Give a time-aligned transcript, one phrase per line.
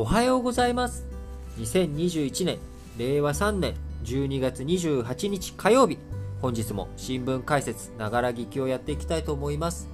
[0.00, 1.04] おはようございます。
[1.58, 2.58] 2021年
[2.96, 3.74] 令和3年
[4.04, 5.98] 12月28日火曜日
[6.40, 9.88] 本日も新聞解説ながら聞きをやっていきたいと思います。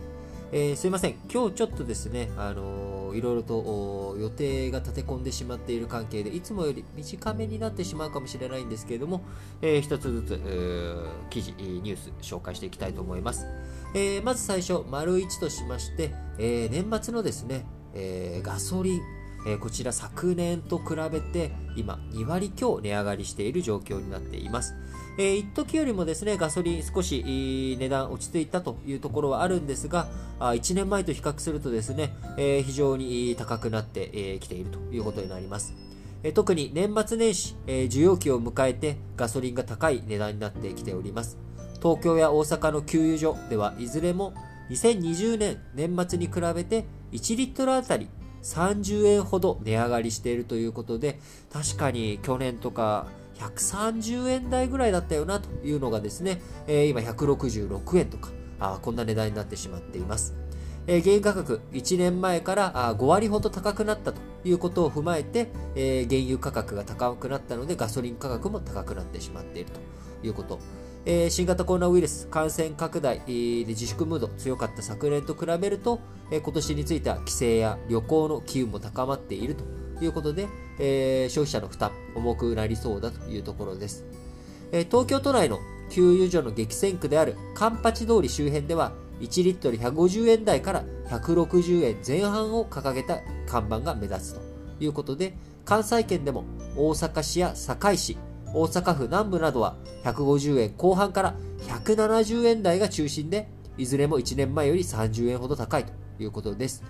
[0.52, 9.22] えー、すいません、今日ちょっとですね、あのー、いろいろと予定が立て込んでしまっている関係で、いつもより短めになってしまうかもしれないんですけれども、
[9.60, 13.44] えー、一つずつ、えー、記事、ニュース紹介していきたいと思います。
[13.92, 19.15] えー、まず最初、丸1としまして、えー、年末のですね、えー、ガソリン、
[19.46, 24.74] え、こちら昨年と比べて今2割強値上がりしている状況になっています。
[25.18, 30.08] えー、一時よりもですね、ガソリン少し値段落ち着いたというところはあるんですが、
[30.40, 35.74] あ1年前と比較するとですね、え、非常に高くなってき、ているということになります。
[36.24, 41.38] え、特に年末年始、え、需要期を迎えてガソリンが高い値段になってきております。
[41.80, 44.34] 東京や大阪の給油所ではいずれも
[44.70, 48.08] 2020年年末に比べて1リットルあたり
[48.46, 51.18] 30円ほど値上がりしているということで、
[51.52, 60.34] 確かに去年とか130円台ぐらいだったよなというのがですね、えー、今166円とかあ、こんな値段になってしまっています。
[60.86, 70.60] え、原油価格1年前からあ5割ほど高くなったということを踏まえて、え、原油価格が高くなったのでガソリン価格も高くなってしまっているということ。
[71.04, 79.64] え、新型コロナウイルス感染拡大で自粛ムード強かった昨年と比べると、え、今年については帰省や旅行の機運も高まっていると
[80.04, 84.04] いうことで、え、消費者の負担重くなりそうだというところです。
[84.72, 85.58] え東京都内の
[85.90, 94.40] 給油所の激戦区であるカンパチ通り周辺では1リットル150円台から160円前半を掲げた看板が目立つと
[94.80, 96.44] いうことで関西圏でも
[96.76, 98.18] 大阪市や堺市
[98.56, 101.34] 大阪府南部などは150円後半から
[101.66, 106.82] 170円台が中心で、いずれも1年前より30円ほど高いということです。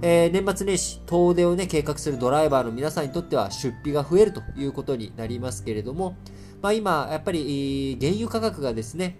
[0.00, 6.16] えー、年末年始、遠出をね、計画するドライバーの皆さんにとっては出費が増えるということになりますけれども、
[6.60, 9.18] まあ今、やっぱり、原油価格がですね、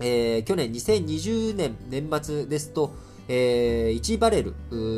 [0.00, 2.94] えー、去年2020年年末ですと、
[3.28, 4.54] えー、1バレル、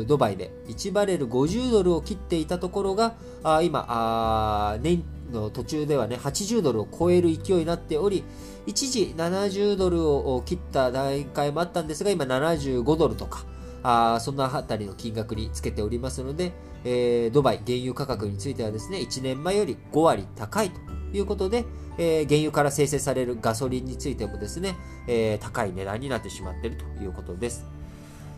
[0.07, 5.03] ドバイで1バレル50ドルを切っていたところが、あ今あ年、
[5.33, 8.23] の途中ではね、80ドルを超える勢いになっており、
[8.65, 13.45] 一時70ドルを切った段階もあったんですが、今75ドルとか、
[13.83, 16.53] あそんなあたりの金額につけておりますので、
[16.85, 20.79] えー、ドバイ原油価格についてはですね、1年前より5割高いと
[21.17, 21.65] いうことで、
[21.97, 24.75] えー、原油から生成されるガソリンについてもですね、
[25.07, 27.65] えー、高い値段になってしまっているということです。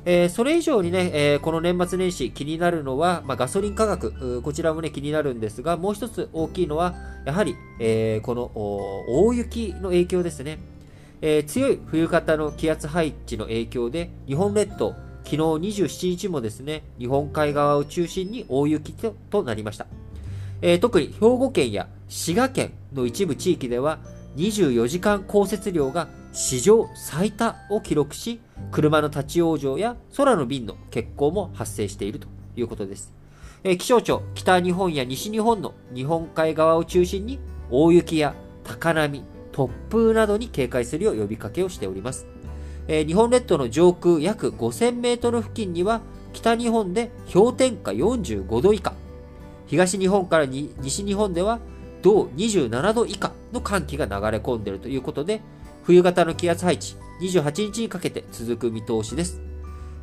[0.08, 6.94] えー、それ以上にね、えー、この年末年始気になるのは、まあ、ガソリン価格、こちらもね、気になるんですが、もう一つ大きいのは、
[7.26, 10.60] やはり、えー、この大雪の影響ですね。
[11.22, 14.94] え強い冬型の気圧配置の影響で、日本列島、
[15.24, 18.94] 昨日27日もですね、日本海側を中心に大雪
[19.32, 19.88] となりました。
[20.62, 24.00] え特に兵庫県や滋賀県の一部地域では、
[24.36, 33.14] 24時間降雪量が史上最多を記録し、車の立ち往生や空の便の欠航も発生しているということです。
[33.80, 37.40] 気象庁、北日本や西日本の日本海側を中心に
[37.72, 42.28] 大雪や高波、突風などに警戒するよう呼びかけをしております。
[42.88, 46.02] 日本列島の上空約5000メートル付近には
[46.34, 48.94] 北日本で氷点下45度以下、
[49.66, 51.60] 東日本から西日本では
[52.06, 55.42] 同27度以下の寒気が流れ込んでいるということで、
[55.82, 59.42] 冬型の気圧配置、28日にかけて続く見通しです。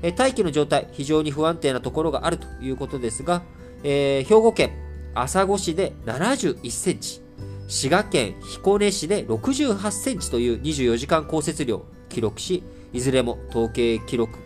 [0.02, 3.42] え大気の状態、非常に不安定なところがあるということですが、
[3.84, 4.72] えー、兵庫県
[5.14, 7.22] 朝来市で71センチ、
[7.68, 14.40] 滋賀県彦根市で68センチという24時間降雪量を記録し、いずれも統計記録、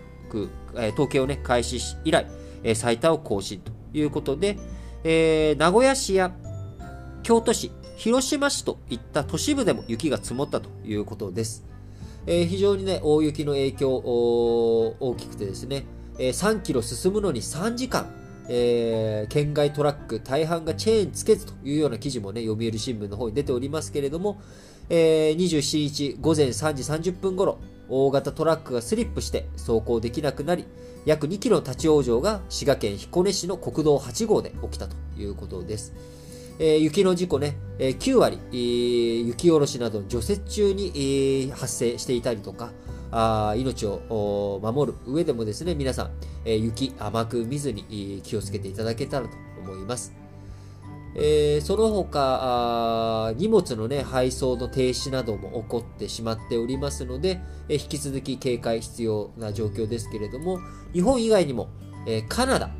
[0.75, 2.27] えー、統計をね、開始し以来、
[2.63, 4.59] えー、最多を更新ということで、
[5.05, 6.35] え、名古屋市や
[7.27, 11.65] 京都市、広島市といった都市部でも雪が積もったということです。
[12.25, 15.87] えー、非常にね、大雪の影響大きくてですね、
[16.21, 18.15] えー、3キロ進むのに3時間、
[18.49, 24.41] えー、県外トラック大半がチェーンつけずというような記事もね、読売新聞の方に出ておりますけれども、
[24.89, 27.59] えー、27日午前3時30分頃、
[27.89, 30.65] 大型トラックがスリップして走行できなくなり、
[31.05, 35.93] 約2キロの立ち往生が滋賀県彦根市の国道8号で起きたということです。
[36.59, 42.73] えー、雪の事故ね、えー、9割、えー、雪下ろしなど除雪中に、えー、発生していたりとか、
[43.11, 46.11] あ命を守る上でもですね、皆さん、
[46.45, 50.15] えー、雪甘く見ずに、えー、気をつけていただけたらと思います。
[51.19, 60.59] えー、その他荷物の、ね、配送の停止なども起こってしまっておりますので、えー、引き続き警戒必要な状況ですけれども、
[60.93, 61.69] 日本以外にも、
[62.07, 62.71] えー、カナダ、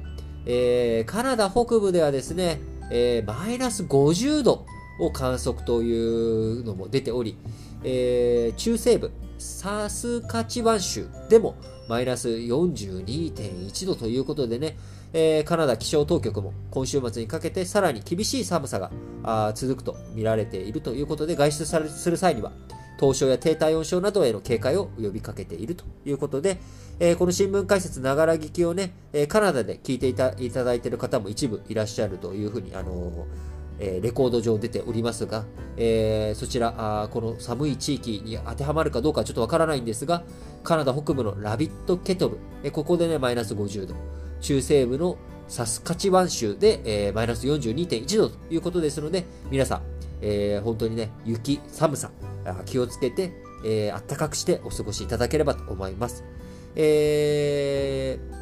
[0.45, 2.61] えー、カナダ北部ではですね、
[2.91, 4.67] えー、マイナス50度
[4.99, 7.37] を観測というのも出ており、
[7.85, 11.57] えー、中西部サスカチワン州でも
[11.89, 14.77] マイナス42.1度ということでね、
[15.13, 22.53] えー、カナダ気象当局も今週末にかけてさらに厳しい寒さが続くと見られているということで外出する際には
[22.99, 26.59] 凍傷や低体温症などへの警戒を呼びかけているということで、
[26.99, 35.45] えー、この新聞解説ながら聞きをね、えー、カナダで聞いていたいただいている方も一部いらっしゃるというふうに、あのーえレコード上出ておりますが、
[35.77, 40.23] えそちらあ、この寒い地域に当てはまるかどうかちょっとわからないんですが、
[40.63, 43.95] カナダ北部のラビットケトル、えここでね、マイナス50度、
[44.41, 49.83] 中西部のサスカチワン州で、えマイナス42.1度ということですので、皆さん、
[50.21, 52.11] え本当にね、雪、寒さ、
[52.65, 53.33] 気をつけて、
[53.65, 56.25] えー、暖かくしてお過ごしいただければと思います。
[56.75, 58.37] えー、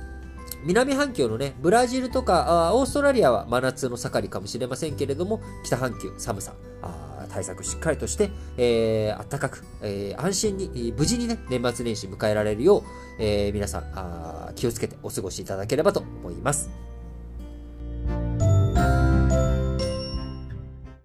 [0.65, 6.55] 南半球のね、ブラジルとかオーストラリアは真夏の盛りかもしれませんけれども、北半球寒さ、
[7.29, 12.83] 対策しっかりとして、えー、暖かく、えー、安心に、無事にね、年末年始迎えられるよう、
[13.19, 16.84] えー、皆さん気をつけてお過ごしいただければと思います。